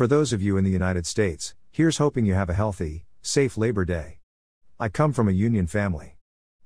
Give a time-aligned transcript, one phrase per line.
[0.00, 3.58] For those of you in the United States, here's hoping you have a healthy, safe
[3.58, 4.20] Labor Day.
[4.78, 6.16] I come from a union family.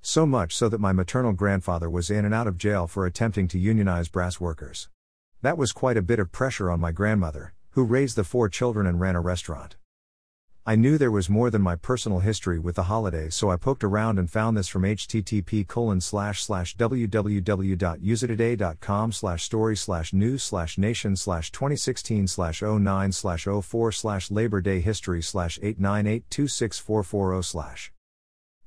[0.00, 3.48] So much so that my maternal grandfather was in and out of jail for attempting
[3.48, 4.88] to unionize brass workers.
[5.42, 8.86] That was quite a bit of pressure on my grandmother, who raised the four children
[8.86, 9.74] and ran a restaurant.
[10.68, 13.84] I knew there was more than my personal history with the holidays, so I poked
[13.84, 20.76] around and found this from http colon slash slash www.usatoday.com slash story slash news slash
[20.76, 27.92] nation slash 2016 slash 09 slash 04 slash Labor Day history slash 898264440 slash.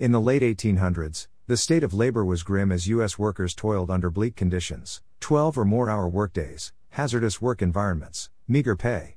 [0.00, 3.20] In the late 1800s, the state of labor was grim as U.S.
[3.20, 9.14] workers toiled under bleak conditions 12 or more hour workdays, hazardous work environments, meager pay.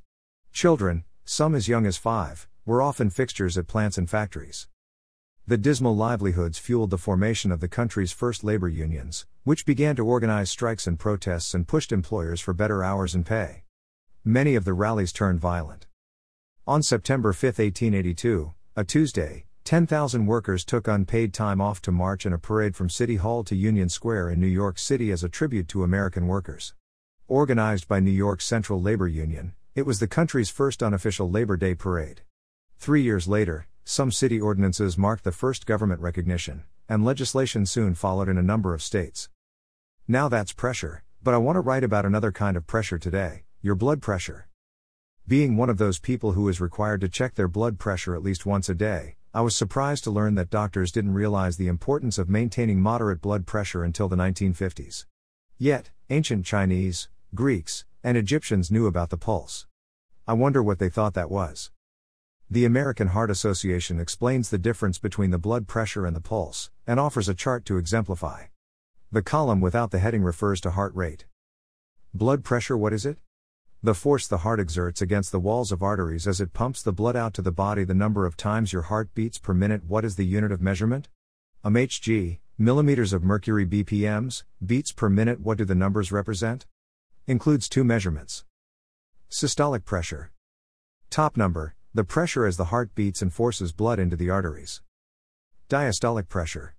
[0.53, 4.67] Children, some as young as five, were often fixtures at plants and factories.
[5.47, 10.05] The dismal livelihoods fueled the formation of the country's first labor unions, which began to
[10.05, 13.63] organize strikes and protests and pushed employers for better hours and pay.
[14.25, 15.87] Many of the rallies turned violent.
[16.67, 22.33] On September 5, 1882, a Tuesday, 10,000 workers took unpaid time off to march in
[22.33, 25.69] a parade from City Hall to Union Square in New York City as a tribute
[25.69, 26.73] to American workers.
[27.29, 31.73] Organized by New York's Central Labor Union, it was the country's first unofficial Labor Day
[31.73, 32.23] parade.
[32.79, 38.29] Three years later, some city ordinances marked the first government recognition, and legislation soon followed
[38.29, 39.29] in a number of states.
[40.07, 43.75] Now that's pressure, but I want to write about another kind of pressure today your
[43.75, 44.47] blood pressure.
[45.27, 48.45] Being one of those people who is required to check their blood pressure at least
[48.45, 52.29] once a day, I was surprised to learn that doctors didn't realize the importance of
[52.29, 55.05] maintaining moderate blood pressure until the 1950s.
[55.57, 59.65] Yet, ancient Chinese, Greeks, and Egyptians knew about the pulse.
[60.27, 61.71] I wonder what they thought that was.
[62.49, 66.97] The American Heart Association explains the difference between the blood pressure and the pulse, and
[66.97, 68.45] offers a chart to exemplify.
[69.11, 71.25] The column without the heading refers to heart rate.
[72.13, 73.17] Blood pressure, what is it?
[73.83, 77.17] The force the heart exerts against the walls of arteries as it pumps the blood
[77.17, 79.83] out to the body, the number of times your heart beats per minute.
[79.85, 81.09] What is the unit of measurement?
[81.65, 85.41] mHg, millimeters of mercury BPMs, beats per minute.
[85.41, 86.65] What do the numbers represent?
[87.27, 88.45] Includes two measurements.
[89.29, 90.31] Systolic pressure.
[91.09, 94.83] Top number, the pressure as the heart beats and forces blood into the arteries.
[95.67, 96.75] Diastolic pressure.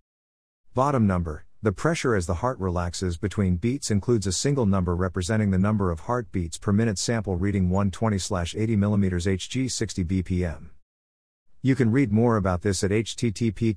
[0.74, 5.50] Bottom number, the pressure as the heart relaxes between beats includes a single number representing
[5.50, 10.77] the number of heartbeats per minute sample reading 120 80 mm Hg 60 bpm.
[11.60, 13.74] You can read more about this at http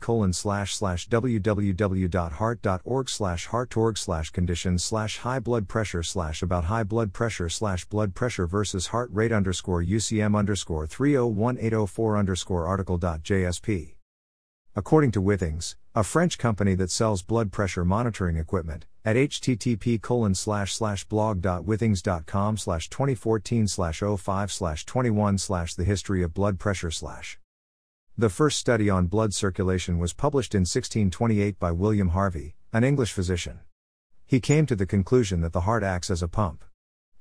[1.10, 7.86] www.heart.org slash heartorg slash conditions slash high blood pressure slash about high blood pressure slash
[7.86, 12.80] blood pressure versus heart rate underscore UCM underscore 301804 underscore.
[14.76, 20.36] According to Withings, a French company that sells blood pressure monitoring equipment, at http colon
[20.36, 26.92] slash slash blog.withings.com slash 2014 slash 05 slash 21 slash the history of blood pressure
[26.92, 27.40] slash
[28.22, 33.12] the first study on blood circulation was published in 1628 by William Harvey, an English
[33.14, 33.62] physician.
[34.28, 36.64] He came to the conclusion that the heart acts as a pump.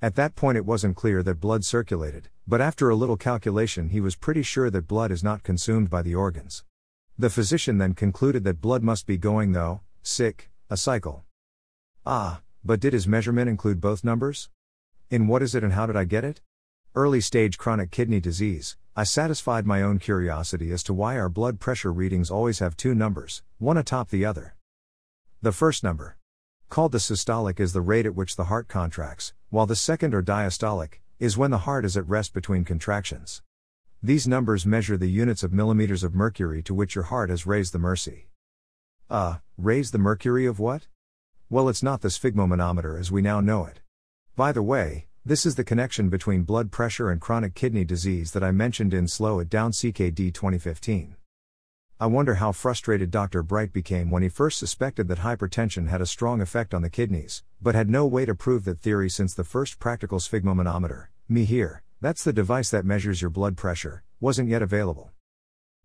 [0.03, 3.99] At that point, it wasn't clear that blood circulated, but after a little calculation, he
[3.99, 6.65] was pretty sure that blood is not consumed by the organs.
[7.19, 11.25] The physician then concluded that blood must be going, though, sick, a cycle.
[12.05, 14.50] Ah, but did his measurement include both numbers?
[15.09, 16.43] In what is it and how did I get it?
[16.94, 21.59] Early stage chronic kidney disease, I satisfied my own curiosity as to why our blood
[21.59, 24.56] pressure readings always have two numbers, one atop the other.
[25.41, 26.19] The first number,
[26.69, 30.22] called the systolic, is the rate at which the heart contracts, while the second, or
[30.22, 33.41] diastolic, is when the heart is at rest between contractions.
[34.03, 37.72] These numbers measure the units of millimeters of mercury to which your heart has raised
[37.72, 38.28] the mercy.
[39.09, 40.89] Uh, raised the mercury of what?
[41.49, 43.81] Well, it's not the sphygmomanometer as we now know it.
[44.37, 48.43] By the way, this is the connection between blood pressure and chronic kidney disease that
[48.43, 51.15] I mentioned in Slow It Down CKD 2015.
[52.01, 53.43] I wonder how frustrated Dr.
[53.43, 57.43] Bright became when he first suspected that hypertension had a strong effect on the kidneys,
[57.61, 61.83] but had no way to prove that theory since the first practical sphygmomanometer, me here,
[62.01, 65.11] that's the device that measures your blood pressure, wasn't yet available.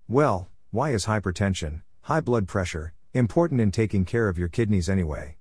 [0.08, 5.36] Well, why is hypertension, high blood pressure, important in taking care of your kidneys anyway?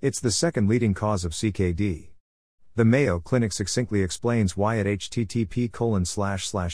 [0.00, 2.08] It's the second leading cause of CKD.
[2.78, 5.68] The Mayo Clinic succinctly explains why at http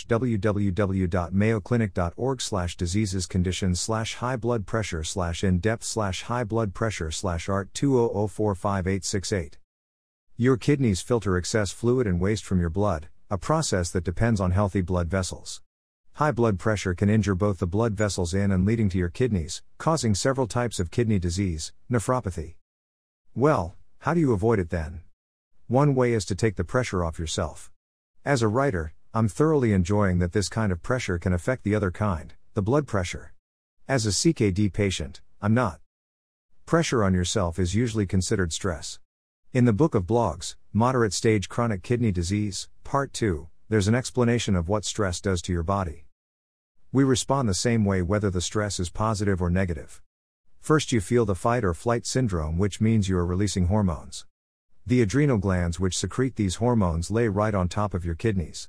[0.07, 5.03] www.mayoclinic.org diseases conditions high blood pressure
[5.43, 7.11] in depth high blood pressure
[7.49, 9.55] art 200458868.
[10.37, 14.51] Your kidneys filter excess fluid and waste from your blood, a process that depends on
[14.51, 15.63] healthy blood vessels.
[16.13, 19.63] High blood pressure can injure both the blood vessels in and leading to your kidneys,
[19.79, 22.57] causing several types of kidney disease, nephropathy.
[23.35, 25.01] Well, how do you avoid it then?
[25.69, 27.73] One way is to take the pressure off yourself.
[28.23, 31.91] As a writer, I'm thoroughly enjoying that this kind of pressure can affect the other
[31.91, 33.33] kind, the blood pressure.
[33.89, 35.81] As a CKD patient, I'm not.
[36.67, 38.99] Pressure on yourself is usually considered stress.
[39.55, 44.55] In the book of blogs, Moderate Stage Chronic Kidney Disease, Part 2, there's an explanation
[44.57, 46.05] of what stress does to your body.
[46.93, 50.03] We respond the same way whether the stress is positive or negative.
[50.61, 54.27] First, you feel the fight or flight syndrome, which means you are releasing hormones.
[54.87, 58.69] The adrenal glands which secrete these hormones lay right on top of your kidneys.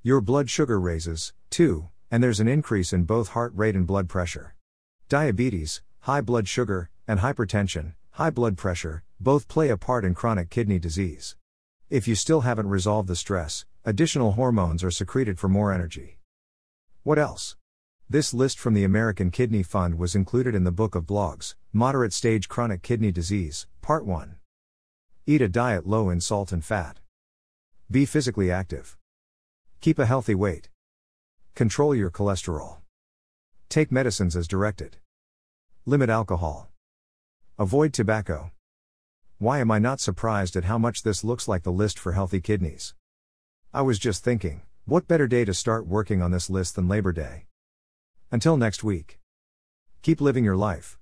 [0.00, 4.08] Your blood sugar raises, too, and there's an increase in both heart rate and blood
[4.08, 4.54] pressure.
[5.08, 10.50] Diabetes, high blood sugar, and hypertension, high blood pressure, both play a part in chronic
[10.50, 11.34] kidney disease.
[11.90, 16.20] If you still haven't resolved the stress, additional hormones are secreted for more energy.
[17.02, 17.56] What else?
[18.08, 22.12] This list from the American Kidney Fund was included in the book of blogs, Moderate
[22.12, 24.36] Stage Chronic Kidney Disease, Part 1.
[25.28, 27.00] Eat a diet low in salt and fat.
[27.90, 28.96] Be physically active.
[29.80, 30.68] Keep a healthy weight.
[31.56, 32.76] Control your cholesterol.
[33.68, 34.98] Take medicines as directed.
[35.84, 36.68] Limit alcohol.
[37.58, 38.52] Avoid tobacco.
[39.38, 42.40] Why am I not surprised at how much this looks like the list for healthy
[42.40, 42.94] kidneys?
[43.74, 47.12] I was just thinking, what better day to start working on this list than Labor
[47.12, 47.46] Day?
[48.30, 49.18] Until next week.
[50.02, 51.00] Keep living your life.